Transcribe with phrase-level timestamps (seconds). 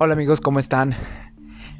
[0.00, 0.94] Hola amigos, ¿cómo están?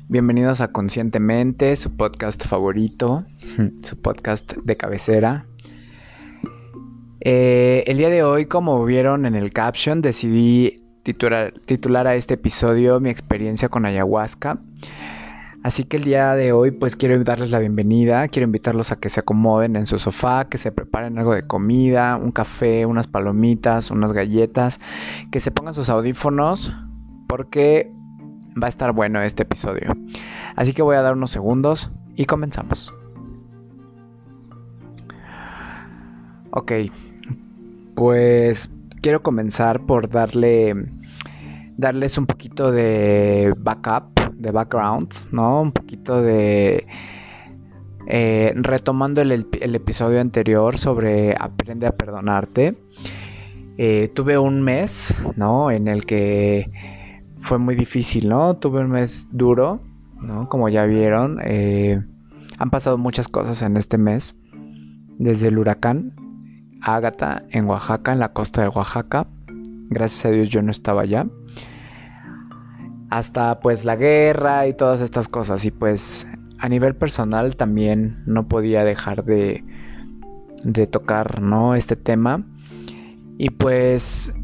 [0.08, 3.25] Bienvenidos a Conscientemente, su podcast favorito,
[3.82, 5.46] su podcast de cabecera.
[7.20, 12.34] Eh, el día de hoy, como vieron en el caption, decidí titular, titular a este
[12.34, 14.59] episodio mi experiencia con ayahuasca.
[15.62, 19.11] Así que el día de hoy pues quiero darles la bienvenida, quiero invitarlos a que
[19.11, 23.92] se acomoden en su sofá, que se preparen algo de comida, un café, unas palomitas,
[23.92, 24.80] unas galletas,
[25.30, 26.73] que se pongan sus audífonos
[27.28, 27.92] porque
[28.62, 29.97] va a estar bueno este episodio.
[30.57, 32.93] Así que voy a dar unos segundos y comenzamos.
[36.51, 36.73] Ok,
[37.95, 38.73] pues
[39.03, 40.75] quiero comenzar por darle
[41.77, 45.62] darles un poquito de backup de background, ¿no?
[45.62, 46.87] Un poquito de...
[48.11, 52.75] Eh, retomando el, episodio anterior sobre Aprende a perdonarte.
[53.77, 55.70] Eh, tuve un mes, ¿no?
[55.70, 56.70] En el que
[57.48, 58.58] fue muy difícil, ¿no?
[58.58, 59.80] Tuve un mes duro,
[60.20, 60.50] ¿no?
[60.50, 61.38] Como ya vieron.
[61.42, 61.98] Eh,
[62.58, 64.38] han pasado muchas cosas en este mes.
[65.18, 66.12] Desde el huracán
[66.82, 69.28] Ágata en Oaxaca, en la costa de Oaxaca.
[69.88, 71.26] Gracias a Dios yo no estaba allá
[73.10, 76.26] hasta pues la guerra y todas estas cosas y pues
[76.58, 79.64] a nivel personal también no podía dejar de,
[80.62, 82.44] de tocar no este tema
[83.38, 84.34] y pues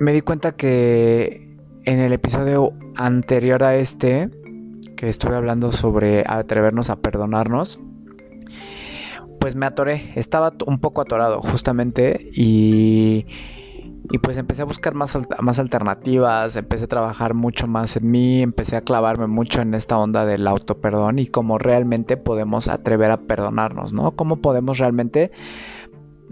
[0.00, 1.43] me di cuenta que
[1.84, 4.30] en el episodio anterior a este
[4.96, 7.78] que estuve hablando sobre atrevernos a perdonarnos
[9.40, 13.26] pues me atoré estaba un poco atorado justamente y
[14.12, 18.42] y pues empecé a buscar más, más alternativas, empecé a trabajar mucho más en mí,
[18.42, 23.10] empecé a clavarme mucho en esta onda del auto perdón y cómo realmente podemos atrever
[23.10, 24.12] a perdonarnos, ¿no?
[24.12, 25.30] Cómo podemos realmente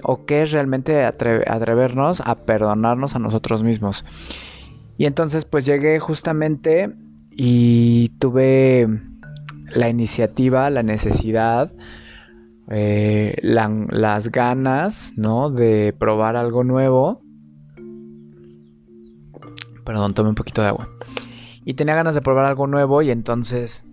[0.03, 4.05] o qué es realmente atrevernos a perdonarnos a nosotros mismos.
[5.03, 6.95] Y entonces pues llegué justamente
[7.33, 8.87] y tuve
[9.75, 11.73] la iniciativa, la necesidad,
[12.71, 15.51] eh, las ganas, ¿no?
[15.51, 17.21] De probar algo nuevo
[19.85, 20.89] Perdón, tomé un poquito de agua.
[21.65, 23.85] Y tenía ganas de probar algo nuevo y entonces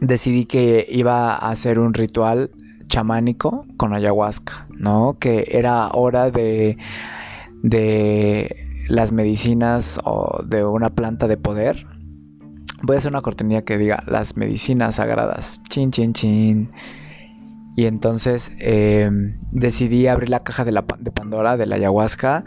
[0.00, 2.50] decidí que iba a hacer un ritual
[2.88, 5.18] chamánico con ayahuasca, ¿no?
[5.20, 6.78] Que era hora de,
[7.62, 8.59] de
[8.90, 11.86] las medicinas o de una planta de poder.
[12.82, 15.62] Voy a hacer una cortinilla que diga las medicinas sagradas.
[15.68, 16.72] Chin, chin, chin.
[17.76, 22.44] Y entonces em, decidí abrir la caja de, la, de Pandora de la ayahuasca.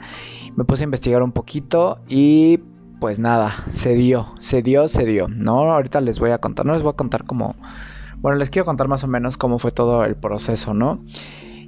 [0.57, 2.59] Me puse a investigar un poquito y
[2.99, 5.29] pues nada, se dio, se dio, se dio.
[5.29, 7.55] No, ahorita les voy a contar, no les voy a contar cómo,
[8.17, 10.99] bueno, les quiero contar más o menos cómo fue todo el proceso, ¿no?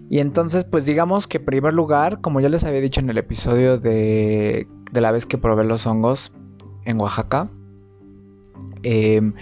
[0.10, 3.18] Y entonces, pues digamos que en primer lugar, como ya les había dicho en el
[3.18, 6.32] episodio de, de la vez que probé los hongos
[6.86, 7.50] en Oaxaca,
[8.84, 9.34] eh,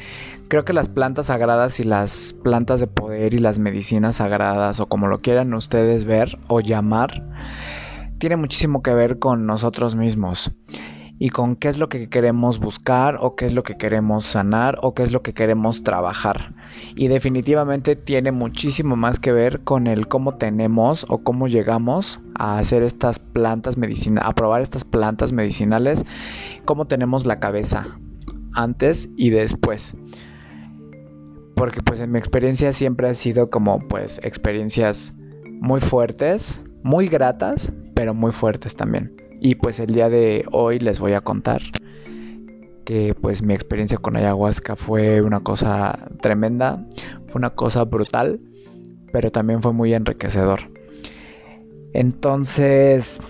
[0.47, 4.87] creo que las plantas sagradas y las plantas de poder y las medicinas sagradas o
[4.87, 7.27] como lo quieran ustedes ver o llamar,
[8.19, 10.51] tiene muchísimo que ver con nosotros mismos
[11.19, 14.79] y con qué es lo que queremos buscar o qué es lo que queremos sanar
[14.81, 16.53] o qué es lo que queremos trabajar.
[16.95, 22.57] Y definitivamente tiene muchísimo más que ver con el cómo tenemos o cómo llegamos a
[22.57, 26.05] hacer estas plantas medicinales, a probar estas plantas medicinales,
[26.65, 27.87] cómo tenemos la cabeza,
[28.53, 29.95] antes y después.
[31.55, 35.13] Porque pues en mi experiencia siempre ha sido como pues experiencias
[35.61, 39.15] muy fuertes, muy gratas, pero muy fuertes también.
[39.39, 41.61] Y pues el día de hoy les voy a contar
[42.85, 46.85] que pues mi experiencia con ayahuasca fue una cosa tremenda,
[47.27, 48.39] fue una cosa brutal,
[49.11, 50.71] pero también fue muy enriquecedor.
[51.93, 53.21] Entonces,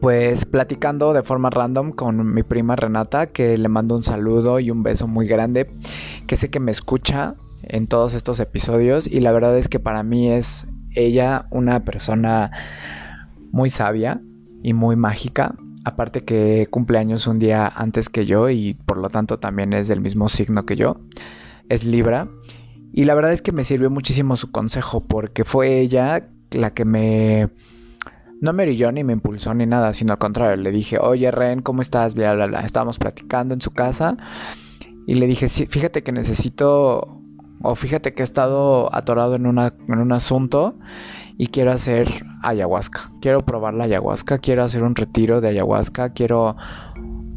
[0.00, 4.70] pues platicando de forma random con mi prima Renata, que le mando un saludo y
[4.70, 5.70] un beso muy grande,
[6.26, 10.02] que sé que me escucha en todos estos episodios y la verdad es que para
[10.02, 12.50] mí es ella una persona
[13.50, 14.20] muy sabia
[14.62, 15.54] y muy mágica,
[15.88, 19.88] aparte que cumple años un día antes que yo y por lo tanto también es
[19.88, 21.00] del mismo signo que yo,
[21.68, 22.28] es Libra.
[22.92, 26.84] Y la verdad es que me sirvió muchísimo su consejo porque fue ella la que
[26.84, 27.50] me
[28.40, 31.60] no me orilló ni me impulsó ni nada, sino al contrario, le dije, oye Ren,
[31.60, 32.14] ¿cómo estás?
[32.14, 32.60] Bla, bla, bla.
[32.60, 34.16] Estábamos platicando en su casa
[35.06, 37.20] y le dije, sí, fíjate que necesito,
[37.62, 40.78] o fíjate que he estado atorado en, una, en un asunto
[41.38, 42.08] y quiero hacer
[42.42, 43.10] ayahuasca.
[43.20, 46.56] Quiero probar la ayahuasca, quiero hacer un retiro de ayahuasca, quiero,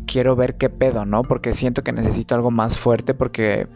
[0.06, 1.24] quiero ver qué pedo, ¿no?
[1.24, 3.68] Porque siento que necesito algo más fuerte porque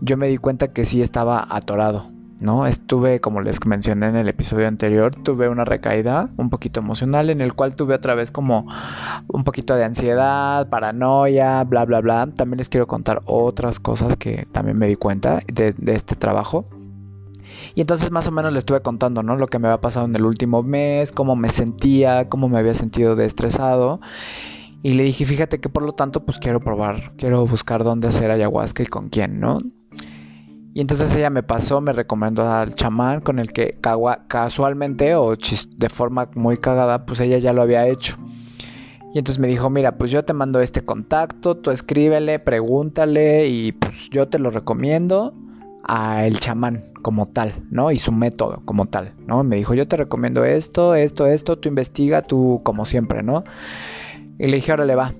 [0.00, 2.66] yo me di cuenta que sí estaba atorado ¿no?
[2.66, 7.40] Estuve, como les mencioné en el episodio anterior, tuve una recaída un poquito emocional en
[7.40, 8.66] el cual tuve otra vez como
[9.28, 12.28] un poquito de ansiedad, paranoia, bla, bla, bla.
[12.34, 16.66] También les quiero contar otras cosas que también me di cuenta de, de este trabajo.
[17.74, 19.36] Y entonces más o menos le estuve contando, ¿no?
[19.36, 22.74] Lo que me había pasado en el último mes, cómo me sentía, cómo me había
[22.74, 24.00] sentido de estresado.
[24.82, 28.30] Y le dije, fíjate que por lo tanto, pues quiero probar, quiero buscar dónde hacer
[28.30, 29.60] ayahuasca y con quién, ¿no?
[30.76, 33.78] Y entonces ella me pasó, me recomendó al chamán con el que
[34.28, 38.18] casualmente o de forma muy cagada, pues ella ya lo había hecho.
[39.14, 43.72] Y entonces me dijo, mira, pues yo te mando este contacto, tú escríbele, pregúntale y
[43.72, 45.32] pues yo te lo recomiendo
[45.82, 47.92] a el chamán como tal, ¿no?
[47.92, 49.44] Y su método como tal, ¿no?
[49.44, 53.44] Me dijo, yo te recomiendo esto, esto, esto, tú investiga, tú como siempre, ¿no?
[54.40, 55.14] Y le dije, ahora le va.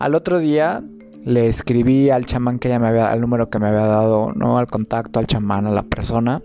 [0.00, 0.82] Al otro día
[1.24, 4.58] le escribí al chamán que ella me había, al número que me había dado, ¿no?
[4.58, 6.42] Al contacto, al chamán, a la persona.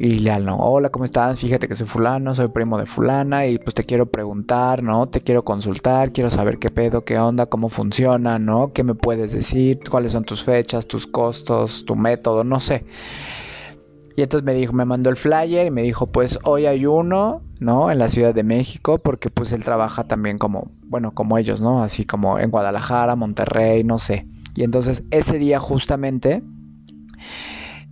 [0.00, 1.38] Y le hablo, hola, ¿cómo estás?
[1.38, 5.06] Fíjate que soy fulano, soy primo de fulana y pues te quiero preguntar, ¿no?
[5.06, 8.72] Te quiero consultar, quiero saber qué pedo, qué onda, cómo funciona, ¿no?
[8.72, 9.78] ¿Qué me puedes decir?
[9.88, 12.42] ¿Cuáles son tus fechas, tus costos, tu método?
[12.42, 12.84] No sé.
[14.16, 17.42] Y entonces me dijo, me mandó el flyer y me dijo, pues hoy hay uno,
[17.60, 17.90] ¿no?
[17.90, 21.82] En la Ciudad de México, porque pues él trabaja también como, bueno, como ellos, ¿no?
[21.82, 24.26] Así como en Guadalajara, Monterrey, no sé.
[24.54, 26.42] Y entonces ese día justamente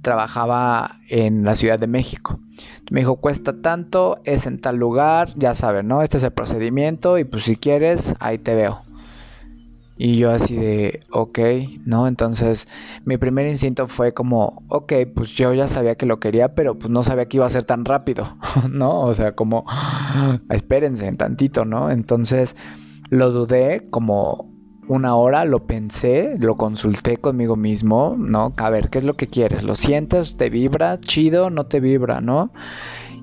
[0.02, 2.38] trabajaba en la Ciudad de México.
[2.90, 6.02] Me dijo, cuesta tanto, es en tal lugar, ya saben, ¿no?
[6.02, 8.82] Este es el procedimiento y pues si quieres, ahí te veo.
[10.02, 11.38] Y yo así de, ok,
[11.84, 12.08] ¿no?
[12.08, 12.66] Entonces
[13.04, 16.90] mi primer instinto fue como, ok, pues yo ya sabía que lo quería, pero pues
[16.90, 18.34] no sabía que iba a ser tan rápido,
[18.70, 19.02] ¿no?
[19.02, 19.66] O sea, como,
[20.48, 21.90] espérense tantito, ¿no?
[21.90, 22.56] Entonces
[23.10, 24.50] lo dudé como
[24.88, 28.54] una hora, lo pensé, lo consulté conmigo mismo, ¿no?
[28.56, 29.62] A ver, ¿qué es lo que quieres?
[29.62, 30.38] ¿Lo sientes?
[30.38, 30.98] ¿Te vibra?
[31.00, 31.50] ¿Chido?
[31.50, 32.22] ¿No te vibra?
[32.22, 32.52] ¿No?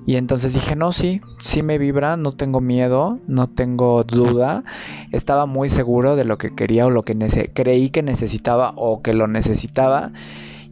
[0.08, 4.64] Y entonces dije, no, sí, sí me vibra, no tengo miedo, no tengo duda.
[5.12, 7.14] Estaba muy seguro de lo que quería o lo que
[7.52, 10.12] creí que necesitaba o que lo necesitaba.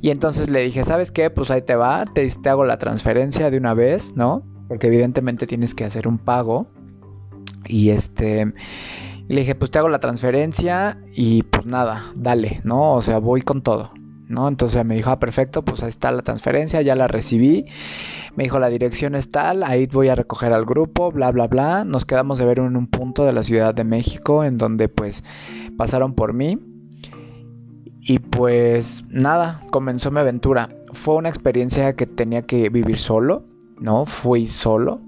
[0.01, 1.29] Y entonces le dije, ¿sabes qué?
[1.29, 4.43] Pues ahí te va, te, hago la transferencia de una vez, ¿no?
[4.69, 6.67] Porque evidentemente tienes que hacer un pago.
[7.67, 8.55] Y este...
[9.29, 12.95] Le dije, pues te hago la transferencia y pues nada, dale, ¿no?
[12.95, 13.93] O sea, voy con todo.
[14.29, 14.49] ¿No?
[14.49, 17.67] Entonces me dijo, ah, perfecto, pues ahí está la transferencia, ya la recibí.
[18.35, 21.85] Me dijo, la dirección es tal, ahí voy a recoger al grupo, bla, bla, bla.
[21.85, 25.25] Nos quedamos de ver en un punto de la Ciudad de México en donde pues
[25.77, 26.59] pasaron por mí.
[28.01, 30.69] Y pues nada, comenzó mi aventura.
[30.93, 33.45] Fue una experiencia que tenía que vivir solo,
[33.81, 34.07] ¿no?
[34.07, 35.01] Fui solo.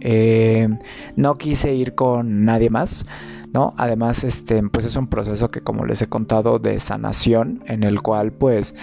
[0.00, 0.68] Eh,
[1.16, 3.04] no quise ir con nadie más.
[3.52, 3.74] ¿No?
[3.76, 8.02] Además, este, pues es un proceso que como les he contado de sanación en el
[8.02, 8.74] cual pues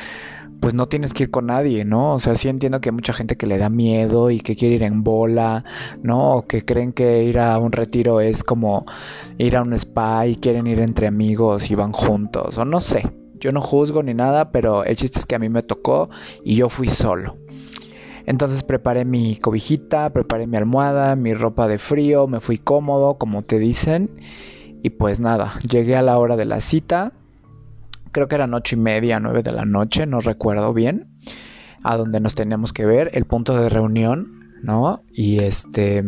[0.63, 2.13] pues no tienes que ir con nadie, ¿no?
[2.13, 4.75] O sea, sí entiendo que hay mucha gente que le da miedo y que quiere
[4.75, 5.65] ir en bola,
[6.03, 6.35] ¿no?
[6.35, 8.85] O que creen que ir a un retiro es como
[9.37, 13.11] ir a un spa y quieren ir entre amigos y van juntos, o no sé.
[13.41, 16.09] Yo no juzgo ni nada, pero el chiste es que a mí me tocó
[16.45, 17.35] y yo fui solo.
[18.25, 23.41] Entonces preparé mi cobijita, preparé mi almohada, mi ropa de frío, me fui cómodo, como
[23.41, 24.09] te dicen.
[24.83, 27.13] Y pues nada, llegué a la hora de la cita.
[28.11, 31.07] Creo que era noche y media, nueve de la noche, no recuerdo bien.
[31.83, 35.01] A donde nos teníamos que ver, el punto de reunión, ¿no?
[35.13, 36.03] Y este.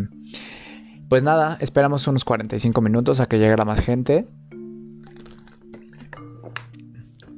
[1.07, 4.27] Pues nada, esperamos unos 45 minutos a que llegara más gente.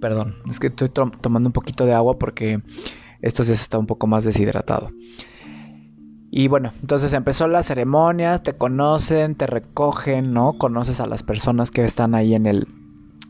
[0.01, 2.63] Perdón, es que estoy tomando un poquito de agua porque
[3.21, 4.89] estos días está un poco más deshidratado.
[6.37, 10.59] Y bueno, entonces empezó la ceremonia, te conocen, te recogen, ¿no?
[10.59, 12.67] Conoces a las personas que están ahí en el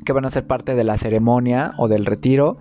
[0.03, 2.57] que van a ser parte de la ceremonia o del retiro.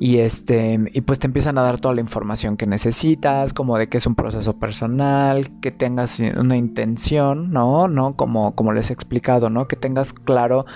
[0.00, 3.88] Y este, y pues te empiezan a dar toda la información que necesitas, como de
[3.88, 7.86] que es un proceso personal, que tengas una intención, ¿no?
[7.86, 8.16] ¿No?
[8.16, 9.68] Como, como les he explicado, ¿no?
[9.68, 10.66] Que tengas claro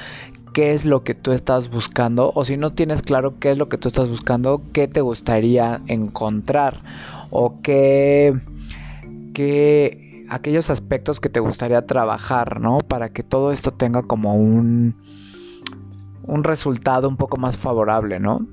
[0.53, 3.69] qué es lo que tú estás buscando, o si no tienes claro qué es lo
[3.69, 6.83] que tú estás buscando, qué te gustaría encontrar
[7.31, 8.39] o qué,
[10.29, 12.79] aquellos aspectos que te gustaría trabajar, ¿no?
[12.79, 14.97] Para que todo esto tenga como un,
[16.23, 18.47] un resultado un poco más favorable, ¿no?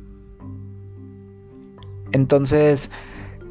[2.12, 2.91] Entonces,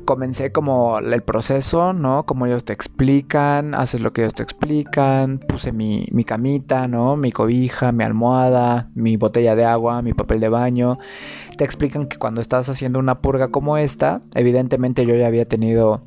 [0.08, 2.25] comencé como el proceso, ¿no?
[2.25, 7.16] Como ellos te explican, haces lo que ellos te explican, puse mi, mi, camita, ¿no?
[7.16, 10.99] Mi cobija, mi almohada, mi botella de agua, mi papel de baño.
[11.58, 16.00] Te explican que cuando estás haciendo una purga como esta, evidentemente yo ya había tenido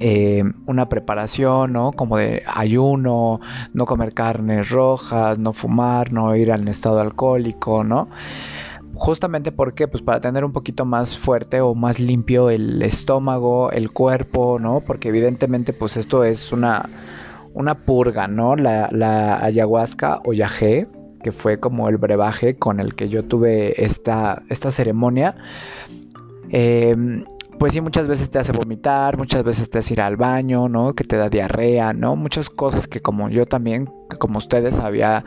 [0.00, 1.90] eh, una preparación, ¿no?
[1.92, 3.40] Como de ayuno,
[3.72, 8.08] no comer carnes rojas, no fumar, no ir al estado alcohólico, ¿no?
[8.94, 13.90] Justamente porque, pues para tener un poquito más fuerte o más limpio el estómago, el
[13.90, 14.82] cuerpo, ¿no?
[14.86, 16.88] Porque evidentemente, pues esto es una,
[17.54, 18.54] una purga, ¿no?
[18.54, 20.86] La, ayahuasca o yagé,
[21.24, 25.34] que fue como el brebaje con el que yo tuve esta, esta ceremonia.
[26.50, 26.96] Eh,
[27.58, 30.94] pues sí, muchas veces te hace vomitar, muchas veces te hace ir al baño, ¿no?
[30.94, 32.16] Que te da diarrea, ¿no?
[32.16, 35.24] Muchas cosas que como yo también, como ustedes, había,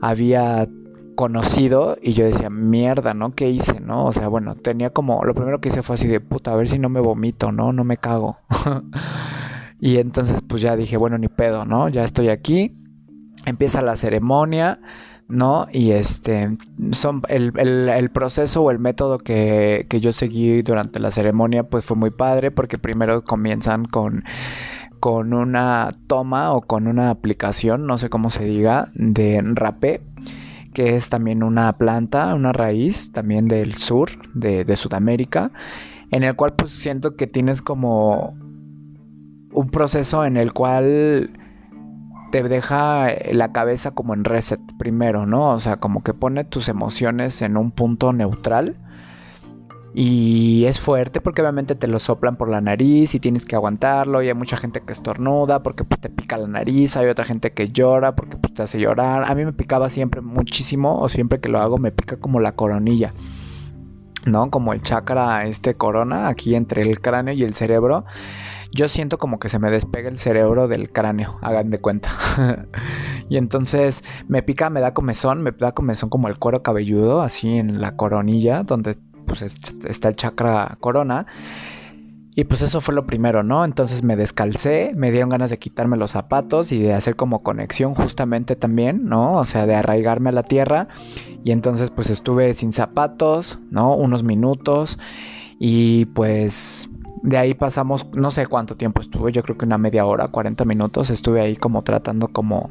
[0.00, 0.68] había
[1.16, 3.34] conocido y yo decía, mierda, ¿no?
[3.34, 4.06] ¿Qué hice, no?
[4.06, 6.68] O sea, bueno, tenía como, lo primero que hice fue así de, puta, a ver
[6.68, 7.72] si no me vomito, ¿no?
[7.72, 8.38] No me cago.
[9.80, 11.88] y entonces pues ya dije, bueno, ni pedo, ¿no?
[11.88, 12.70] Ya estoy aquí,
[13.46, 14.80] empieza la ceremonia
[15.28, 15.66] ¿no?
[15.72, 16.56] Y este,
[16.92, 21.84] son, el, el, proceso o el método que, que, yo seguí durante la ceremonia, pues
[21.84, 24.24] fue muy padre, porque primero comienzan con,
[25.00, 30.00] con una toma o con una aplicación, no sé cómo se diga, de rapé,
[30.72, 35.50] que es también una planta, una raíz también del sur, de, de Sudamérica,
[36.10, 38.34] en el cual pues siento que tienes como
[39.52, 41.30] un proceso en el cual
[42.30, 45.50] te deja eh, la cabeza como en reset primero, ¿no?
[45.50, 48.76] O sea, como que pone tus emociones en un punto neutral.
[49.94, 54.22] Y es fuerte porque obviamente te lo soplan por la nariz y tienes que aguantarlo.
[54.22, 56.96] Y hay mucha gente que estornuda porque pues, te pica la nariz.
[56.96, 59.24] Hay otra gente que llora porque pues, te hace llorar.
[59.24, 62.52] A mí me picaba siempre muchísimo o siempre que lo hago me pica como la
[62.52, 63.14] coronilla.
[64.26, 64.50] ¿No?
[64.50, 68.04] Como el chakra este corona aquí entre el cráneo y el cerebro
[68.72, 72.10] yo siento como que se me despega el cerebro del cráneo, hagan de cuenta.
[73.28, 77.58] y entonces me pica, me da comezón, me da comezón como el cuero cabelludo, así
[77.58, 81.26] en la coronilla, donde pues está el chakra corona.
[82.38, 83.64] Y pues eso fue lo primero, ¿no?
[83.64, 87.96] Entonces me descalcé, me dieron ganas de quitarme los zapatos y de hacer como conexión
[87.96, 89.32] justamente también, ¿no?
[89.32, 90.86] O sea, de arraigarme a la tierra.
[91.42, 93.96] Y entonces pues estuve sin zapatos, ¿no?
[93.96, 95.00] Unos minutos.
[95.58, 96.88] Y pues
[97.24, 100.64] de ahí pasamos, no sé cuánto tiempo estuve, yo creo que una media hora, 40
[100.64, 102.70] minutos, estuve ahí como tratando como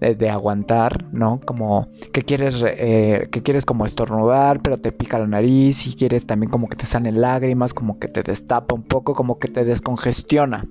[0.00, 1.40] de, aguantar, ¿no?
[1.44, 6.26] Como que quieres, eh, que quieres como estornudar, pero te pica la nariz y quieres
[6.26, 9.64] también como que te salen lágrimas, como que te destapa un poco, como que te
[9.64, 10.64] descongestiona.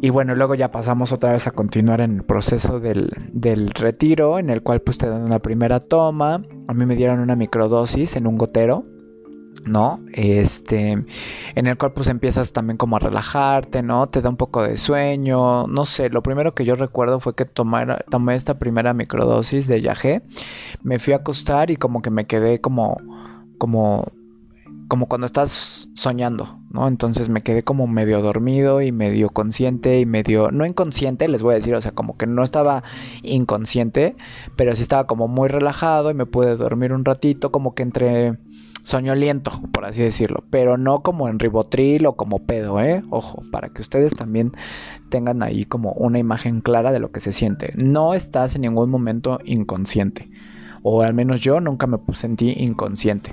[0.00, 4.38] Y bueno, luego ya pasamos otra vez a continuar en el proceso del, del, retiro,
[4.38, 6.42] en el cual pues te dan una primera toma.
[6.68, 8.84] A mí me dieron una microdosis en un gotero.
[9.66, 10.00] ¿No?
[10.12, 10.92] Este,
[11.54, 14.08] en el cual pues empiezas también como a relajarte, ¿no?
[14.08, 17.44] Te da un poco de sueño, no sé, lo primero que yo recuerdo fue que
[17.44, 20.22] tomé esta primera microdosis de yagé,
[20.82, 22.96] me fui a acostar y como que me quedé como,
[23.58, 24.12] como,
[24.88, 26.88] como cuando estás soñando, ¿no?
[26.88, 31.52] Entonces me quedé como medio dormido y medio consciente y medio, no inconsciente, les voy
[31.54, 32.82] a decir, o sea, como que no estaba
[33.22, 34.16] inconsciente,
[34.56, 38.38] pero sí estaba como muy relajado y me pude dormir un ratito, como que entre
[38.84, 43.02] soñoliento, por así decirlo, pero no como en ribotril o como pedo, ¿eh?
[43.10, 44.52] Ojo, para que ustedes también
[45.08, 47.72] tengan ahí como una imagen clara de lo que se siente.
[47.76, 50.30] No estás en ningún momento inconsciente,
[50.82, 53.32] o al menos yo nunca me sentí inconsciente.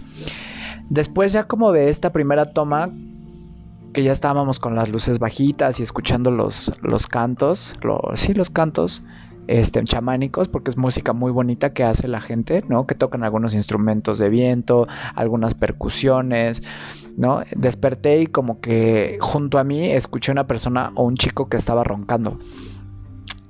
[0.89, 2.89] Después ya como de esta primera toma,
[3.93, 7.75] que ya estábamos con las luces bajitas y escuchando los, los cantos,
[8.15, 9.03] sí, los cantos,
[9.47, 12.87] este, chamánicos, porque es música muy bonita que hace la gente, ¿no?
[12.87, 16.63] Que tocan algunos instrumentos de viento, algunas percusiones,
[17.17, 17.41] ¿no?
[17.55, 21.83] Desperté y como que junto a mí escuché una persona o un chico que estaba
[21.83, 22.37] roncando.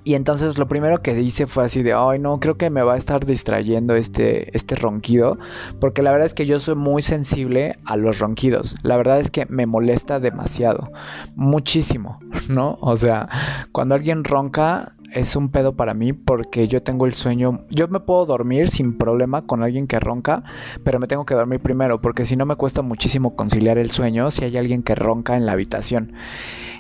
[0.04, 2.96] Y entonces lo primero que hice fue así de, ay no, creo que me va
[2.96, 5.38] a estar distrayendo este, este ronquido,
[5.80, 9.30] porque la verdad es que yo soy muy sensible a los ronquidos, la verdad es
[9.30, 10.92] que me molesta demasiado,
[11.36, 12.20] muchísimo,
[12.50, 12.80] ¿no?
[12.82, 13.30] O sea,
[13.72, 18.00] cuando alguien ronca, es un pedo para mí porque yo tengo el sueño, yo me
[18.00, 20.44] puedo dormir sin problema con alguien que ronca,
[20.84, 24.32] pero me tengo que dormir primero porque si no me cuesta muchísimo conciliar el sueño
[24.32, 26.14] si hay alguien que ronca en la habitación.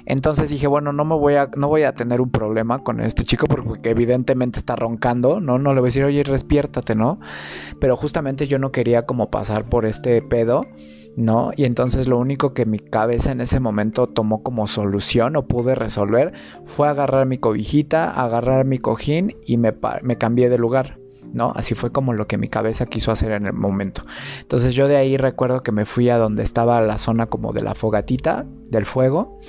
[0.05, 3.23] Entonces dije, bueno, no me voy a no voy a tener un problema con este
[3.23, 5.59] chico porque evidentemente está roncando, ¿no?
[5.59, 7.19] No le voy a decir, "Oye, despiértate", ¿no?
[7.79, 10.65] Pero justamente yo no quería como pasar por este pedo
[11.15, 11.51] ¿no?
[11.56, 15.75] Y entonces lo único que mi cabeza en ese momento tomó como solución o pude
[15.75, 16.34] resolver
[16.65, 20.98] fue agarrar mi cobijita, agarrar mi cojín y me, me cambié de lugar.
[21.34, 21.53] ¿no?
[21.56, 24.03] Así fue como lo que mi cabeza quiso hacer en el momento.
[24.41, 27.62] Entonces yo de ahí recuerdo que me fui a donde estaba la zona como de
[27.62, 29.39] la fogatita, del fuego,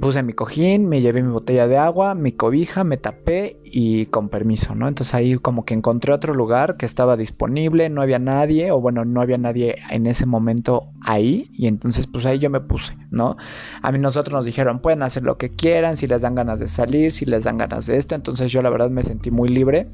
[0.00, 4.28] puse mi cojín, me llevé mi botella de agua, mi cobija, me tapé y con
[4.28, 4.88] permiso, ¿no?
[4.88, 9.04] Entonces ahí como que encontré otro lugar que estaba disponible, no había nadie, o bueno,
[9.04, 13.36] no había nadie en ese momento ahí, y entonces pues ahí yo me puse, ¿no?
[13.82, 16.68] A mí nosotros nos dijeron, pueden hacer lo que quieran, si les dan ganas de
[16.68, 19.88] salir, si les dan ganas de esto, entonces yo la verdad me sentí muy libre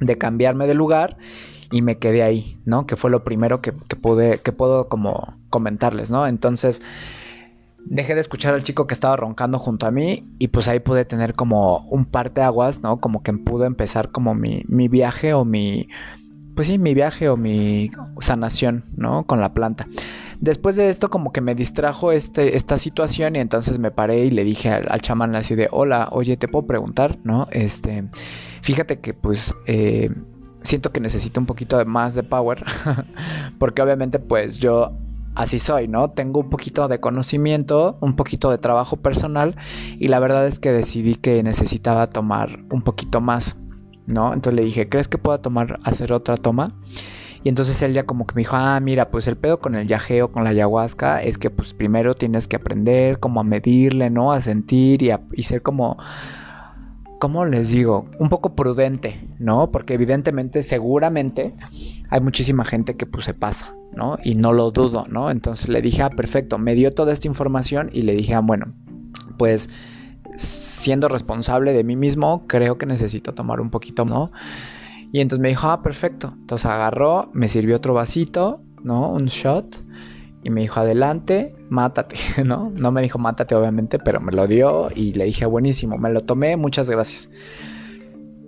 [0.00, 1.16] de cambiarme de lugar
[1.70, 2.86] y me quedé ahí, ¿no?
[2.86, 6.26] Que fue lo primero que, pude, que puedo como comentarles, ¿no?
[6.26, 6.82] Entonces
[7.90, 11.04] dejé de escuchar al chico que estaba roncando junto a mí y pues ahí pude
[11.04, 13.00] tener como un par de aguas, ¿no?
[13.00, 15.88] Como que pude empezar como mi, mi viaje o mi,
[16.54, 17.90] pues sí, mi viaje o mi
[18.20, 19.24] sanación, ¿no?
[19.26, 19.86] Con la planta.
[20.40, 24.30] Después de esto como que me distrajo este, esta situación y entonces me paré y
[24.30, 27.18] le dije al, chamán así de, hola, oye, ¿te puedo preguntar?
[27.24, 27.48] ¿No?
[27.50, 28.04] Este,
[28.62, 29.54] fíjate que pues...
[29.66, 30.10] Eh,
[30.60, 32.64] siento que necesito un poquito de más de power
[33.60, 34.92] porque obviamente pues yo
[35.34, 36.10] así soy, ¿no?
[36.10, 39.56] Tengo un poquito de conocimiento, un poquito de trabajo personal
[39.98, 43.56] y la verdad es que decidí que necesitaba tomar un poquito más,
[44.06, 44.32] ¿no?
[44.32, 46.74] Entonces le dije, ¿crees que pueda tomar, hacer otra toma?
[47.44, 49.86] Y entonces él ya como que me dijo, ah, mira, pues el pedo con el
[49.86, 54.32] yajeo, con la ayahuasca, es que pues primero tienes que aprender como a medirle, ¿no?
[54.32, 55.98] A sentir y, a, y ser como
[57.18, 58.06] ¿cómo les digo?
[58.18, 59.70] Un poco prudente, ¿no?
[59.70, 61.54] Porque evidentemente, seguramente,
[62.10, 64.18] hay muchísima gente que pues se pasa, ¿no?
[64.22, 65.30] Y no lo dudo, ¿no?
[65.30, 68.74] Entonces le dije, ah, perfecto, me dio toda esta información y le dije, ah, bueno,
[69.36, 69.68] pues
[70.36, 74.30] siendo responsable de mí mismo, creo que necesito tomar un poquito, ¿no?
[75.12, 76.34] Y entonces me dijo, ah, perfecto.
[76.40, 79.10] Entonces agarró, me sirvió otro vasito, ¿no?
[79.10, 79.76] Un shot
[80.42, 82.70] y me dijo, adelante, mátate, ¿no?
[82.74, 86.20] No me dijo mátate obviamente, pero me lo dio y le dije, buenísimo, me lo
[86.22, 87.28] tomé, muchas gracias.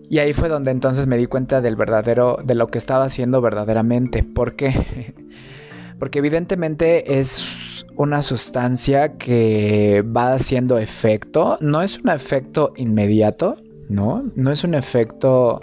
[0.08, 3.40] Y ahí fue donde entonces me di cuenta del verdadero, de lo que estaba haciendo
[3.40, 4.24] verdaderamente.
[4.24, 5.14] ¿Por qué?
[6.00, 11.58] Porque evidentemente es una sustancia que va haciendo efecto.
[11.60, 13.56] No es un efecto inmediato,
[13.88, 14.24] ¿no?
[14.34, 15.60] No es un efecto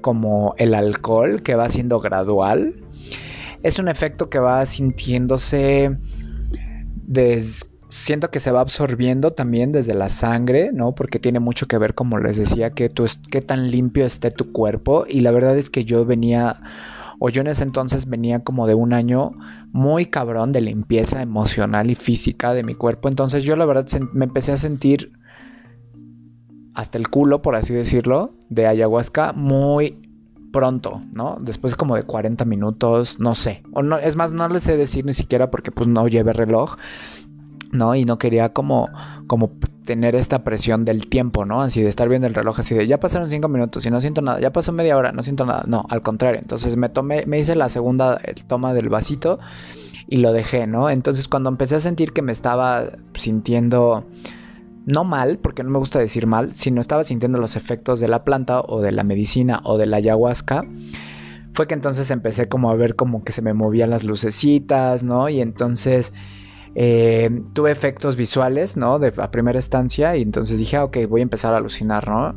[0.00, 2.76] como el alcohol que va siendo gradual
[3.62, 5.96] es un efecto que va sintiéndose
[7.90, 10.94] siento que se va absorbiendo también desde la sangre, ¿no?
[10.94, 14.52] Porque tiene mucho que ver, como les decía, que tú, qué tan limpio esté tu
[14.52, 15.04] cuerpo.
[15.08, 16.60] Y la verdad es que yo venía,
[17.18, 19.32] o yo en ese entonces venía como de un año
[19.72, 23.08] muy cabrón de limpieza emocional y física de mi cuerpo.
[23.08, 25.12] Entonces yo la verdad me empecé a sentir
[26.74, 30.09] hasta el culo, por así decirlo, de ayahuasca muy
[30.52, 31.38] pronto, ¿no?
[31.40, 33.62] Después como de 40 minutos, no sé.
[33.72, 36.76] O no, es más, no les sé decir ni siquiera porque pues no llevé reloj,
[37.72, 37.94] ¿no?
[37.94, 38.88] Y no quería como,
[39.26, 39.50] como
[39.84, 41.62] tener esta presión del tiempo, ¿no?
[41.62, 44.22] Así de estar viendo el reloj así de ya pasaron 5 minutos y no siento
[44.22, 45.64] nada, ya pasó media hora, no siento nada.
[45.66, 46.40] No, al contrario.
[46.40, 49.38] Entonces me tomé, me hice la segunda toma del vasito
[50.08, 50.90] y lo dejé, ¿no?
[50.90, 52.84] Entonces cuando empecé a sentir que me estaba
[53.14, 54.04] sintiendo
[54.86, 58.24] no mal, porque no me gusta decir mal, sino estaba sintiendo los efectos de la
[58.24, 60.64] planta o de la medicina o de la ayahuasca,
[61.52, 65.28] fue que entonces empecé como a ver como que se me movían las lucecitas, ¿no?
[65.28, 66.12] Y entonces
[66.74, 68.98] eh, tuve efectos visuales, ¿no?
[68.98, 72.34] De a primera instancia y entonces dije, ah, ok, voy a empezar a alucinar, ¿no?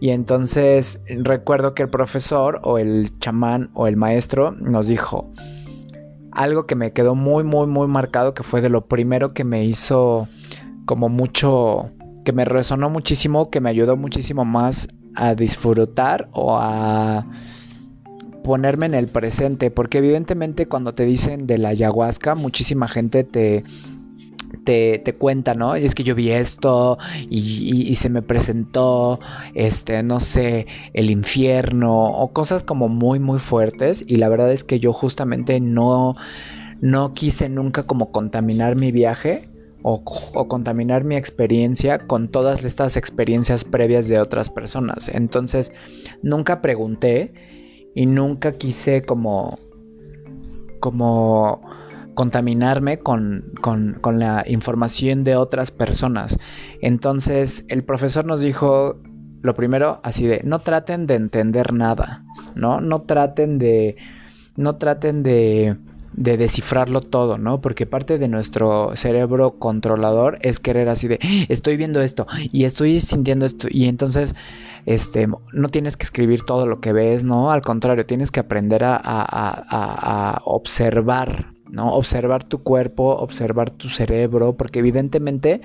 [0.00, 5.32] Y entonces recuerdo que el profesor o el chamán o el maestro nos dijo
[6.30, 9.64] algo que me quedó muy, muy, muy marcado, que fue de lo primero que me
[9.64, 10.28] hizo
[10.88, 11.90] como mucho,
[12.24, 17.26] que me resonó muchísimo, que me ayudó muchísimo más a disfrutar o a
[18.42, 23.64] ponerme en el presente, porque evidentemente cuando te dicen de la ayahuasca, muchísima gente te,
[24.64, 25.76] te, te, cuenta, ¿no?
[25.76, 26.96] Y es que yo vi esto
[27.28, 29.20] y, y, se me presentó,
[29.52, 34.02] este, no sé, el infierno o cosas como muy, muy fuertes.
[34.06, 36.16] Y la verdad es que yo justamente no,
[36.80, 39.50] no quise nunca como contaminar mi viaje
[39.90, 45.08] o, contaminar mi experiencia con todas estas experiencias previas de otras personas.
[45.08, 45.72] Entonces,
[46.22, 47.32] nunca pregunté
[47.94, 49.58] y nunca quise como,
[50.80, 51.62] como
[52.14, 56.38] contaminarme con, con, con la información de otras personas.
[56.82, 59.00] Entonces, el profesor nos dijo,
[59.40, 62.24] lo primero, así de, no traten de entender nada,
[62.54, 62.82] ¿no?
[62.82, 63.96] No traten de,
[64.56, 65.78] no traten de
[66.18, 67.60] de descifrarlo todo, ¿no?
[67.60, 73.00] Porque parte de nuestro cerebro controlador es querer así de, estoy viendo esto y estoy
[73.00, 74.34] sintiendo esto y entonces,
[74.84, 77.52] este, no tienes que escribir todo lo que ves, ¿no?
[77.52, 81.94] Al contrario, tienes que aprender a, a, observar, ¿no?
[81.94, 85.60] Observar tu cuerpo, observar tu cerebro, porque evidentemente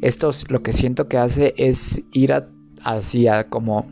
[0.00, 2.32] esto lo que siento que hace es ir
[2.82, 3.86] hacia como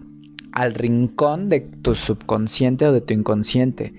[0.52, 3.92] al rincón de tu subconsciente o de tu inconsciente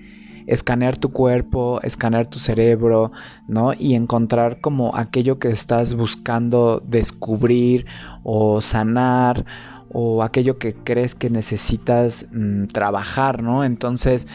[0.48, 3.12] escanear tu cuerpo, escanear tu cerebro,
[3.46, 3.72] ¿no?
[3.74, 7.86] Y encontrar como aquello que estás buscando descubrir
[8.24, 9.44] o sanar
[9.90, 13.62] o aquello que crees que necesitas mm, trabajar, ¿no?
[13.62, 14.26] Entonces,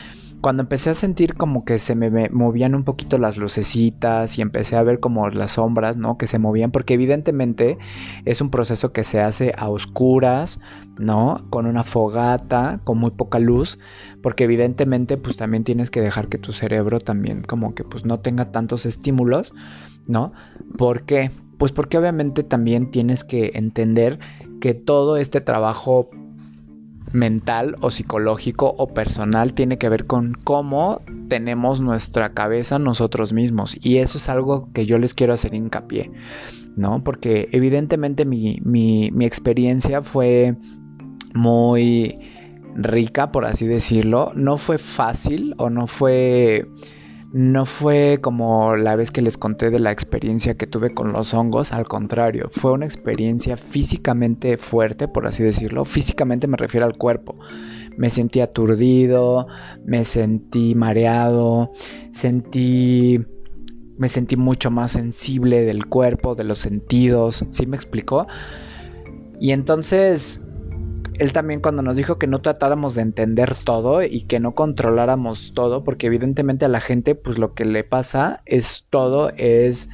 [0.44, 4.76] cuando empecé a sentir como que se me movían un poquito las lucecitas y empecé
[4.76, 6.18] a ver como las sombras, ¿no?
[6.18, 7.78] Que se movían, porque evidentemente
[8.26, 10.60] es un proceso que se hace a oscuras,
[11.00, 11.46] ¿no?
[11.50, 13.80] Con una fogata, con muy poca luz,
[14.22, 18.20] porque evidentemente pues también tienes que dejar que tu cerebro también como que pues no
[18.20, 19.54] tenga tantos estímulos,
[20.08, 20.34] ¿no?
[20.78, 21.32] ¿Por qué?
[21.58, 24.20] Pues porque obviamente también tienes que entender
[24.60, 26.10] que todo este trabajo
[27.14, 33.78] mental o psicológico o personal tiene que ver con cómo tenemos nuestra cabeza nosotros mismos.
[33.82, 36.12] Y eso es algo que yo les quiero hacer hincapié,
[36.76, 37.04] ¿no?
[37.04, 40.58] Porque evidentemente mi, mi, mi experiencia fue
[41.34, 42.20] muy
[42.76, 44.32] rica, por así decirlo.
[44.36, 46.68] No fue fácil o no fue
[47.34, 51.34] no fue como la vez que les conté de la experiencia que tuve con los
[51.34, 55.84] hongos, al contrario, fue una experiencia físicamente fuerte, por así decirlo.
[55.84, 57.36] Físicamente me refiero al cuerpo.
[57.98, 59.48] Me sentí aturdido,
[59.84, 61.72] me sentí mareado,
[62.12, 63.20] sentí
[63.98, 68.28] me sentí mucho más sensible del cuerpo, de los sentidos, ¿sí me explicó?
[69.40, 70.40] Y entonces
[71.20, 75.54] él también cuando nos dijo que no tratáramos de entender todo y que no controláramos
[75.54, 79.90] todo, porque evidentemente a la gente pues lo que le pasa es todo es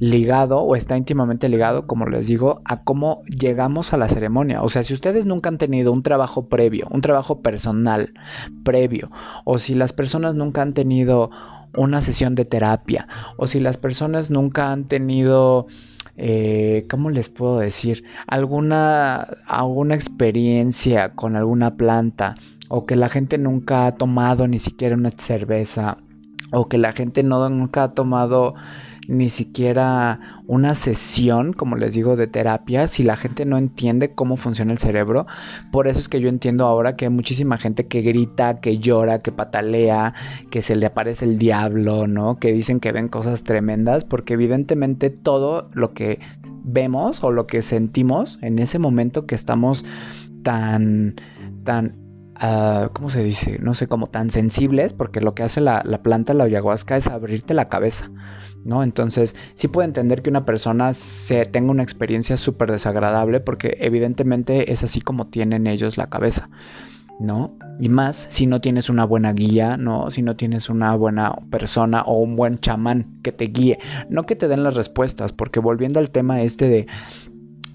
[0.00, 4.62] ligado o está íntimamente ligado, como les digo, a cómo llegamos a la ceremonia.
[4.62, 8.14] O sea, si ustedes nunca han tenido un trabajo previo, un trabajo personal
[8.64, 9.10] previo,
[9.44, 11.30] o si las personas nunca han tenido
[11.76, 13.06] una sesión de terapia,
[13.36, 15.66] o si las personas nunca han tenido
[16.22, 18.04] eh, ¿cómo les puedo decir?
[18.26, 22.36] Alguna, alguna experiencia con alguna planta
[22.68, 25.96] o que la gente nunca ha tomado ni siquiera una cerveza
[26.52, 28.54] o que la gente no, nunca ha tomado
[29.10, 34.36] ni siquiera una sesión, como les digo, de terapia, si la gente no entiende cómo
[34.36, 35.26] funciona el cerebro.
[35.72, 39.20] Por eso es que yo entiendo ahora que hay muchísima gente que grita, que llora,
[39.20, 40.14] que patalea,
[40.50, 42.38] que se le aparece el diablo, ¿no?
[42.38, 46.20] Que dicen que ven cosas tremendas, porque evidentemente todo lo que
[46.62, 49.84] vemos o lo que sentimos en ese momento que estamos
[50.44, 51.16] tan,
[51.64, 51.96] tan
[52.40, 53.58] uh, ¿cómo se dice?
[53.60, 57.08] No sé, como tan sensibles, porque lo que hace la, la planta, la ayahuasca, es
[57.08, 58.10] abrirte la cabeza.
[58.64, 58.82] ¿No?
[58.82, 64.72] Entonces, sí puedo entender que una persona se tenga una experiencia súper desagradable porque evidentemente
[64.72, 66.50] es así como tienen ellos la cabeza,
[67.18, 67.56] ¿no?
[67.78, 70.10] Y más si no tienes una buena guía, ¿no?
[70.10, 74.36] Si no tienes una buena persona o un buen chamán que te guíe, no que
[74.36, 76.86] te den las respuestas, porque volviendo al tema este de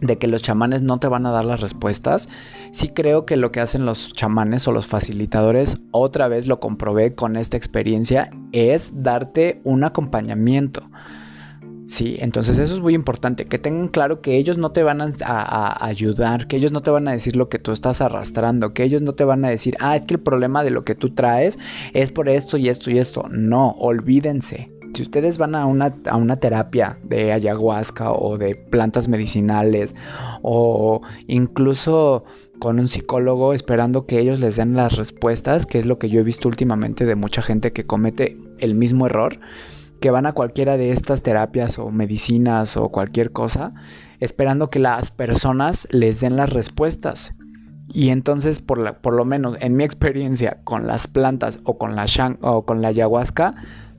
[0.02, 2.28] de que los chamanes no te van a dar las respuestas,
[2.72, 7.16] sí creo que lo que hacen los chamanes o los facilitadores, otra vez lo comprobé
[7.16, 10.84] con esta experiencia, es darte un acompañamiento.
[11.86, 15.86] Sí, entonces eso es muy importante, que tengan claro que ellos no te van a,
[15.86, 19.04] ayudar, que ellos no te van a decir lo que tú estás arrastrando, que ellos
[19.04, 21.60] no te van a decir, ah, es que el problema de lo que tú traes
[21.94, 23.28] es por esto y esto y esto.
[23.30, 29.08] No, olvídense, si ustedes van a una, a una terapia de ayahuasca o de plantas
[29.08, 29.94] medicinales
[30.42, 32.24] o incluso
[32.60, 36.22] con un psicólogo esperando que ellos les den las respuestas, que es lo que yo
[36.22, 39.40] he visto últimamente de mucha gente que comete el mismo error,
[40.00, 43.74] que van a cualquiera de estas terapias o medicinas o cualquier cosa,
[44.20, 47.34] esperando que las personas les den las respuestas.
[47.94, 51.96] Y entonces, por, la, por lo menos en mi experiencia con las plantas o con
[51.96, 52.06] la,
[52.42, 53.56] o con la ayahuasca,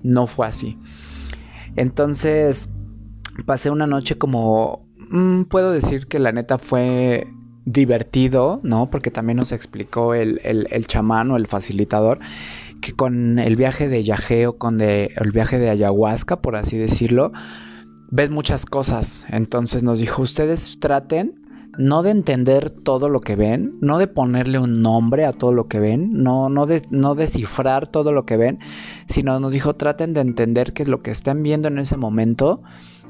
[0.07, 0.79] no fue así.
[1.77, 2.69] Entonces,
[3.45, 4.87] pasé una noche como...
[5.11, 7.29] Mm, puedo decir que la neta fue
[7.65, 8.91] divertido, ¿no?
[8.91, 12.21] Porque también nos explicó el, el, chamán o el facilitador
[12.81, 17.33] que con el viaje de Yaje o con el viaje de ayahuasca, por así decirlo,
[18.11, 19.27] ves muchas cosas.
[19.29, 21.46] Entonces nos dijo, ustedes traten
[21.79, 25.69] no de entender todo lo que ven, no de ponerle un nombre a todo lo
[25.69, 28.59] que ven, no, no, de, no descifrar todo lo que ven,
[29.09, 32.63] sino nos dijo traten de entender que lo que están viendo en ese momento,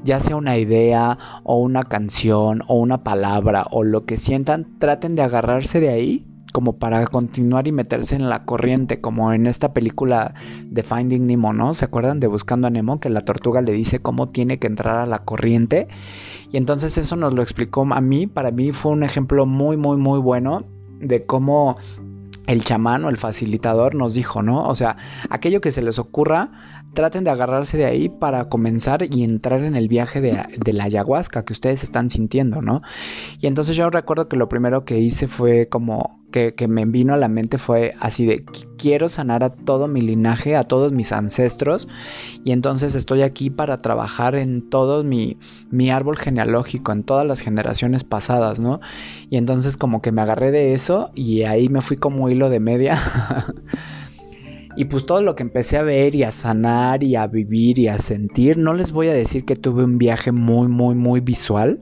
[0.03, 5.15] ya sea una idea o una canción o una palabra o lo que sientan, traten
[5.15, 9.73] de agarrarse de ahí como para continuar y meterse en la corriente, como en esta
[9.73, 10.33] película
[10.63, 11.73] de Finding Nemo, ¿no?
[11.73, 12.99] ¿Se acuerdan de Buscando a Nemo?
[12.99, 15.87] Que la tortuga le dice cómo tiene que entrar a la corriente.
[16.51, 19.97] Y entonces eso nos lo explicó a mí, para mí fue un ejemplo muy, muy,
[19.97, 20.63] muy bueno
[20.99, 21.77] de cómo
[22.47, 24.65] el chamán o el facilitador nos dijo, ¿no?
[24.67, 24.97] O sea,
[25.29, 29.75] aquello que se les ocurra, traten de agarrarse de ahí para comenzar y entrar en
[29.75, 32.81] el viaje de, la ayahuasca que ustedes están sintiendo, ¿no?
[33.39, 37.17] Y entonces yo recuerdo que lo primero que hice fue como que, me vino a
[37.17, 38.43] la mente fue así de
[38.79, 41.87] quiero sanar a todo mi linaje, a todos mis ancestros
[42.43, 48.03] y entonces estoy aquí para trabajar en todo mi árbol genealógico, en todas las generaciones
[48.03, 48.81] pasadas, ¿no?
[49.29, 52.59] Y entonces como que me agarré de eso y ahí me fui como hilo de
[52.59, 53.53] media.
[54.77, 57.87] Y pues todo lo que empecé a ver y a sanar y a vivir y
[57.87, 61.81] a sentir, no les voy a decir que tuve un viaje muy, muy, muy visual.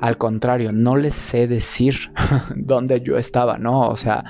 [0.00, 1.96] Al contrario, no les sé decir
[2.56, 3.88] dónde yo estaba, ¿no?
[3.88, 4.24] O sea,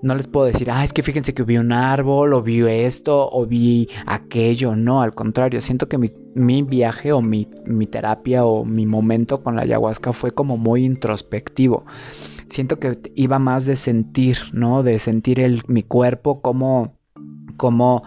[0.00, 3.28] no les puedo decir, ah, es que fíjense que vi un árbol, o vi esto,
[3.30, 4.74] o vi aquello.
[4.74, 9.42] No, al contrario, siento que mi, mi viaje o mi, mi, terapia o mi momento
[9.42, 11.84] con la ayahuasca fue como muy introspectivo.
[12.48, 14.82] Siento que iba más de sentir, ¿no?
[14.82, 16.99] De sentir el, mi cuerpo, como,
[17.60, 18.04] como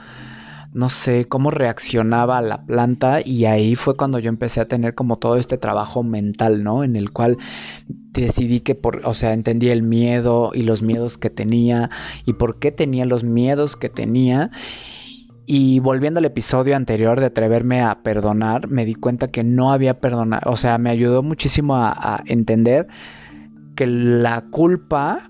[0.73, 5.17] no sé, cómo reaccionaba la planta y ahí fue cuando yo empecé a tener como
[5.17, 6.83] todo este trabajo mental, ¿no?
[6.83, 7.37] En el cual
[7.87, 11.91] decidí que por, o sea, entendí el miedo y los miedos que tenía
[12.25, 14.49] y por qué tenía los miedos que tenía.
[15.45, 19.99] Y volviendo al episodio anterior de atreverme a perdonar, me di cuenta que no había
[19.99, 22.87] perdonado, o sea, me ayudó muchísimo a entender
[23.75, 25.29] que la culpa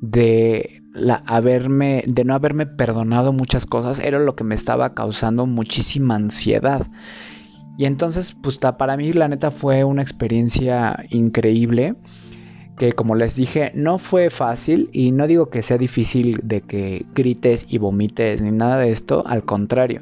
[0.00, 5.46] de la haberme de no haberme perdonado muchas cosas era lo que me estaba causando
[5.46, 6.86] muchísima ansiedad.
[7.78, 11.94] Y entonces, pues para mí la neta fue una experiencia increíble
[12.80, 17.04] que como les dije, no fue fácil y no digo que sea difícil de que
[17.14, 20.00] grites y vomites ni nada de esto, al contrario.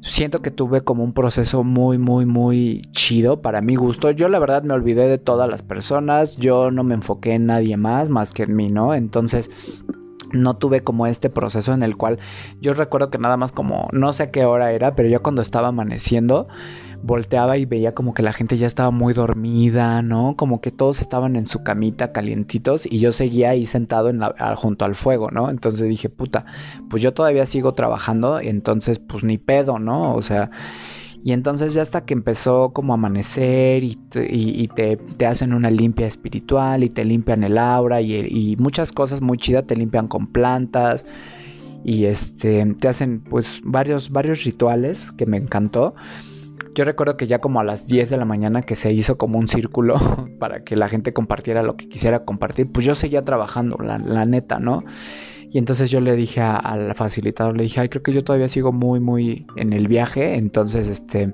[0.00, 4.10] Siento que tuve como un proceso muy, muy, muy chido para mi gusto.
[4.10, 7.76] Yo la verdad me olvidé de todas las personas, yo no me enfoqué en nadie
[7.76, 8.94] más más que en mí, ¿no?
[8.94, 9.50] Entonces
[10.32, 12.18] no tuve como este proceso en el cual
[12.60, 15.68] yo recuerdo que nada más como no sé qué hora era, pero yo cuando estaba
[15.68, 16.48] amaneciendo
[17.02, 20.34] volteaba y veía como que la gente ya estaba muy dormida, ¿no?
[20.36, 24.10] Como que todos estaban en su camita calientitos y yo seguía ahí sentado
[24.56, 25.50] junto al fuego, ¿no?
[25.50, 26.44] Entonces dije, puta,
[26.90, 30.14] pues yo todavía sigo trabajando, entonces pues ni pedo, ¿no?
[30.14, 30.50] O sea,
[31.24, 33.96] y entonces ya hasta que empezó como a amanecer y,
[34.74, 39.66] te, hacen una limpia espiritual y te limpian el aura y, muchas cosas muy chidas,
[39.66, 41.04] te limpian con plantas
[41.84, 45.94] y este, te hacen pues varios, varios rituales que me encantó.
[46.74, 49.38] Yo recuerdo que ya como a las 10 de la mañana que se hizo como
[49.38, 49.96] un círculo
[50.38, 54.24] para que la gente compartiera lo que quisiera compartir, pues yo seguía trabajando, la, la
[54.24, 54.84] neta, ¿no?
[55.50, 58.72] Y entonces yo le dije al facilitador, le dije, ay, creo que yo todavía sigo
[58.72, 61.32] muy, muy en el viaje, entonces, este,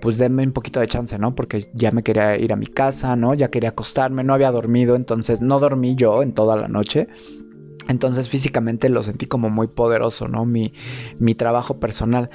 [0.00, 1.36] pues denme un poquito de chance, ¿no?
[1.36, 3.34] Porque ya me quería ir a mi casa, ¿no?
[3.34, 7.06] Ya quería acostarme, no había dormido, entonces no dormí yo en toda la noche.
[7.88, 10.44] Entonces físicamente lo sentí como muy poderoso, ¿no?
[10.44, 10.72] Mi,
[11.20, 12.30] mi trabajo personal.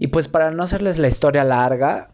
[0.00, 2.10] Y pues para no hacerles la historia larga,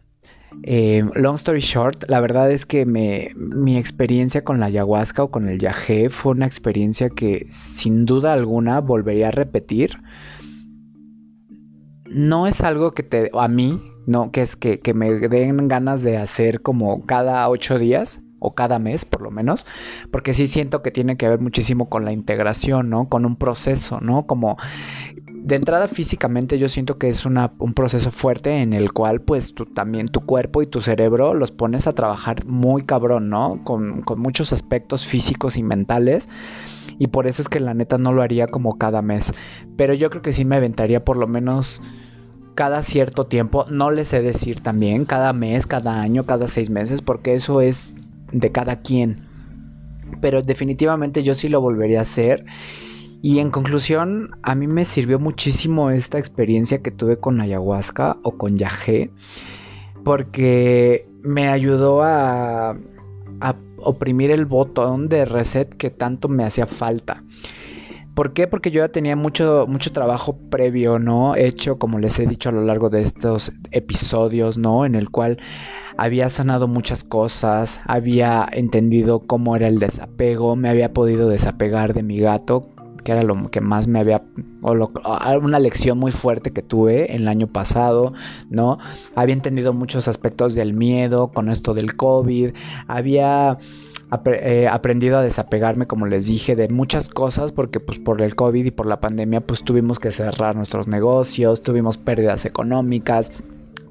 [0.63, 5.49] eh, long story short, la verdad es que mi experiencia con la ayahuasca o con
[5.49, 9.99] el yagé fue una experiencia que sin duda alguna volvería a repetir.
[12.05, 16.03] No es algo que te, a mí, no, que es que, que me den ganas
[16.03, 19.65] de hacer como cada ocho días o cada mes por lo menos,
[20.11, 23.09] porque sí siento que tiene que ver muchísimo con la integración, ¿no?
[23.09, 24.27] Con un proceso, ¿no?
[24.27, 24.57] Como
[25.45, 29.67] de entrada físicamente yo siento que es un proceso fuerte en el cual pues tú
[29.67, 33.63] también tu cuerpo y tu cerebro los pones a trabajar muy cabrón, ¿no?
[33.63, 36.27] Con, con muchos aspectos físicos y mentales.
[36.97, 39.33] Y por eso es que la neta no lo haría como cada mes.
[39.77, 41.79] Pero yo creo que sí me aventaría por lo menos
[42.55, 43.67] cada cierto tiempo.
[43.69, 47.93] No les sé decir también, cada mes, cada año, cada seis meses, porque eso es
[48.31, 49.27] de cada quien.
[50.21, 52.45] Pero definitivamente yo sí lo volvería a hacer.
[53.25, 58.37] Y en conclusión, a mí me sirvió muchísimo esta experiencia que tuve con ayahuasca o
[58.37, 59.09] con yagé,
[60.03, 62.77] porque me ayudó a,
[63.39, 67.23] a oprimir el botón de reset que tanto me hacía falta.
[68.13, 68.45] ¿Por qué?
[68.45, 71.35] Porque yo ya tenía mucho, mucho trabajo previo, ¿no?
[71.35, 74.85] Hecho, como les he dicho a lo largo de estos episodios, ¿no?
[74.85, 75.39] En el cual
[75.97, 82.03] había sanado muchas cosas, había entendido cómo era el desapego, me había podido desapegar de
[82.03, 82.69] mi gato,
[83.05, 84.23] que era lo que más me había,
[84.63, 84.73] o
[85.39, 88.13] una lección muy fuerte que tuve el año pasado,
[88.49, 88.79] ¿no?
[89.15, 92.49] Había entendido muchos aspectos del miedo con esto del COVID,
[92.87, 93.59] había
[94.25, 98.65] eh, aprendido a desapegarme, como les dije, de muchas cosas, porque pues por el COVID
[98.65, 103.31] y por la pandemia pues tuvimos que cerrar nuestros negocios, tuvimos pérdidas económicas,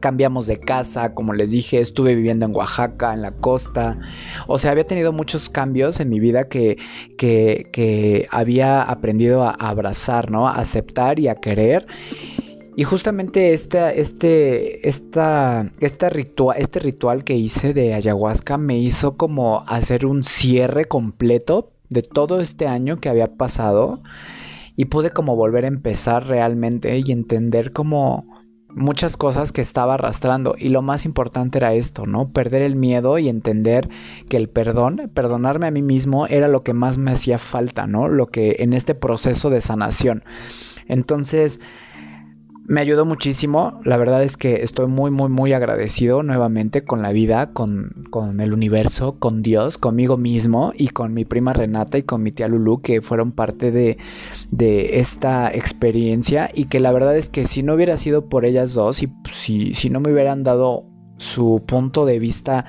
[0.05, 3.99] cambiamos de casa, como les dije, estuve viviendo en Oaxaca, en la costa.
[4.47, 6.77] O sea, había tenido muchos cambios en mi vida que,
[7.17, 10.47] que, había aprendido a abrazar, ¿no?
[10.47, 11.87] A aceptar y a querer.
[12.77, 15.71] Y justamente este, este, esta,
[16.11, 22.03] ritual, este ritual que hice de ayahuasca me hizo como hacer un cierre completo de
[22.03, 24.03] todo este año que había pasado
[24.77, 28.44] y pude como volver a empezar realmente y entender como
[28.75, 32.29] muchas cosas que estaba arrastrando y lo más importante era esto, ¿no?
[32.29, 33.89] Perder el miedo y entender
[34.29, 38.09] que el perdón, perdonarme a mí mismo era lo que más me hacía falta, ¿no?
[38.09, 40.25] Lo que en este proceso de sanación.
[40.87, 41.61] Entonces,
[42.66, 43.81] me ayudó muchísimo.
[43.85, 48.40] La verdad es que estoy muy, muy, muy agradecido nuevamente con la vida, con, con,
[48.40, 52.48] el universo, con Dios, conmigo mismo y con mi prima Renata y con mi tía
[52.48, 53.98] Lulu que fueron parte de,
[54.50, 58.72] de esta experiencia y que la verdad es que si no hubiera sido por ellas
[58.72, 60.87] dos y si, si no me hubieran dado
[61.18, 62.64] su punto de vista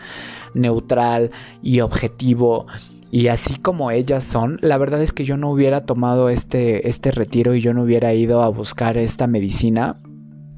[0.54, 1.32] neutral
[1.62, 2.68] y objetivo
[3.16, 7.12] y así como ellas son, la verdad es que yo no hubiera tomado este, este
[7.12, 10.02] retiro y yo no hubiera ido a buscar esta medicina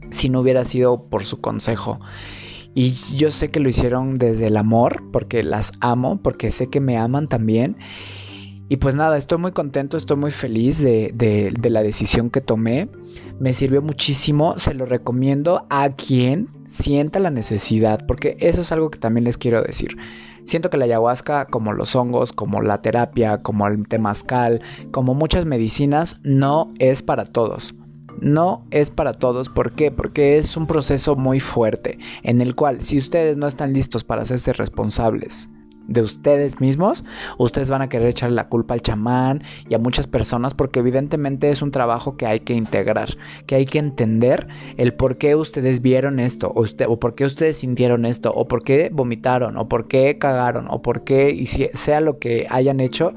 [0.10, 2.00] si no hubiera sido por su consejo.
[2.74, 6.80] Y yo sé que lo hicieron desde el amor, porque las amo, porque sé que
[6.80, 7.78] me aman también.
[8.70, 12.41] Y pues nada, estoy muy contento, estoy muy feliz de, de, de, la decisión que
[12.41, 12.89] tomé.
[13.39, 18.89] Me sirvió muchísimo, se lo recomiendo a quien sienta la necesidad, porque eso es algo
[18.89, 19.96] que también les quiero decir.
[20.48, 25.46] Siento que la ayahuasca, como los hongos, como la terapia, como el temazcal, como muchas
[25.46, 27.76] medicinas, no es para todos.
[28.22, 29.50] No es para todos.
[29.50, 29.92] ¿Por qué?
[29.92, 34.22] Porque es un proceso muy fuerte en el cual si ustedes no están listos para
[34.22, 35.50] hacerse responsables
[35.88, 37.04] de ustedes mismos,
[37.38, 41.50] ustedes van a querer echarle la culpa al chamán y a muchas personas porque evidentemente
[41.50, 44.47] es un trabajo que hay que integrar, que hay que entender
[44.78, 48.47] el por qué ustedes vieron esto o, usted, o por qué ustedes sintieron esto o
[48.47, 52.47] por qué vomitaron o por qué cagaron o por qué y si, sea lo que
[52.50, 53.13] hayan hecho,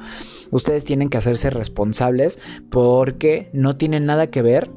[0.51, 2.39] ustedes tienen que hacerse responsables
[2.71, 4.71] porque no tienen nada que ver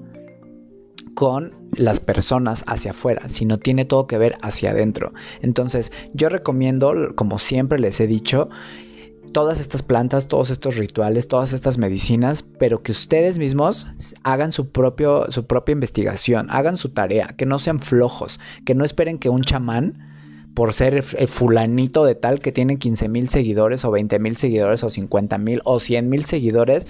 [1.14, 5.14] con las personas hacia afuera, sino tiene todo que ver hacia adentro.
[5.42, 8.50] Entonces, yo recomiendo, como siempre les he dicho,
[9.34, 13.88] todas estas plantas, todos estos rituales, todas estas medicinas, pero que ustedes mismos
[14.24, 18.86] hagan su, propio, su propia investigación, hagan su tarea, que no sean flojos, que no
[18.86, 20.14] esperen que un chamán,
[20.54, 24.84] por ser el fulanito de tal que tiene 15 mil seguidores o 20 mil seguidores
[24.84, 26.88] o 50 mil o 100 mil seguidores,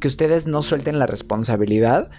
[0.00, 2.10] que ustedes no suelten la responsabilidad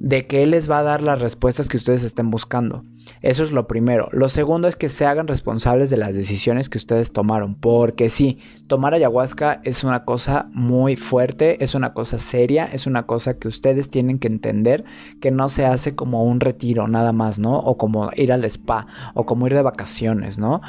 [0.00, 2.84] de que Él les va a dar las respuestas que ustedes estén buscando.
[3.20, 4.08] Eso es lo primero.
[4.12, 7.54] Lo segundo es que se hagan responsables de las decisiones que ustedes tomaron.
[7.54, 13.02] Porque sí, tomar ayahuasca es una cosa muy fuerte, es una cosa seria, es una
[13.02, 14.84] cosa que ustedes tienen que entender
[15.20, 17.58] que no se hace como un retiro nada más, ¿no?
[17.58, 20.62] O como ir al spa, o como ir de vacaciones, ¿no?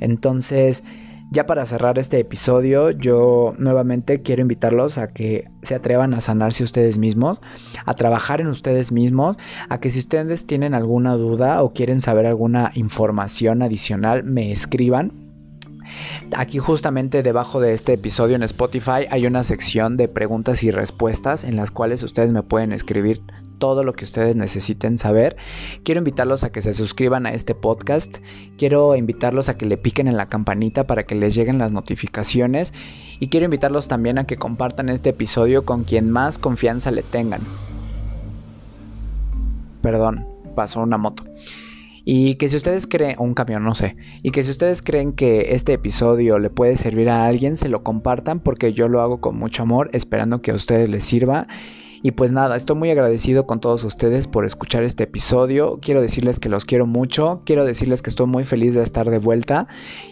[0.00, 0.84] Entonces...
[1.30, 6.62] Ya para cerrar este episodio, yo nuevamente quiero invitarlos a que se atrevan a sanarse
[6.62, 7.40] ustedes mismos,
[7.84, 9.36] a trabajar en ustedes mismos,
[9.68, 15.12] a que si ustedes tienen alguna duda o quieren saber alguna información adicional, me escriban.
[16.36, 21.44] Aquí justamente debajo de este episodio en Spotify hay una sección de preguntas y respuestas
[21.44, 23.20] en las cuales ustedes me pueden escribir
[23.58, 25.36] todo lo que ustedes necesiten saber.
[25.84, 28.18] Quiero invitarlos a que se suscriban a este podcast.
[28.58, 32.72] Quiero invitarlos a que le piquen en la campanita para que les lleguen las notificaciones.
[33.20, 37.40] Y quiero invitarlos también a que compartan este episodio con quien más confianza le tengan.
[39.82, 41.24] Perdón, pasó una moto.
[42.08, 45.54] Y que si ustedes creen, un camión, no sé, y que si ustedes creen que
[45.54, 49.36] este episodio le puede servir a alguien, se lo compartan porque yo lo hago con
[49.36, 51.48] mucho amor, esperando que a ustedes les sirva
[52.02, 55.78] y pues nada, estoy muy agradecido con todos ustedes por escuchar este episodio.
[55.80, 57.42] Quiero decirles que los quiero mucho.
[57.44, 59.66] Quiero decirles que estoy muy feliz de estar de vuelta.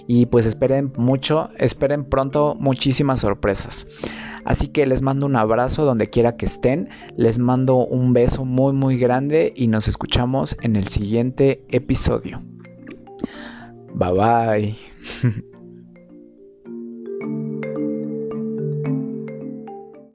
[0.07, 3.87] Y pues esperen mucho, esperen pronto muchísimas sorpresas.
[4.45, 6.89] Así que les mando un abrazo donde quiera que estén.
[7.17, 12.43] Les mando un beso muy muy grande y nos escuchamos en el siguiente episodio.
[13.95, 15.45] Bye bye.